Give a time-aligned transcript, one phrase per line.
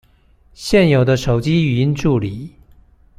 [0.55, 2.55] 現有的手機語音助理